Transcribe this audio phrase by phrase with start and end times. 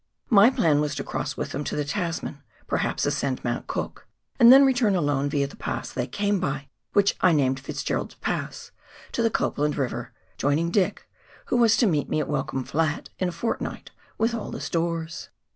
[0.31, 4.07] My plan was to cross with them to the Tasman, perhaps ascend Mount Cook,
[4.39, 8.71] and then return alone, via the pass they came by— which I named Fitzgerald's Pass—
[9.11, 11.07] to the Copland River, joining Dick,
[11.49, 15.29] who was to meet me at Welcome Flat, in a fortnight, with all the stores.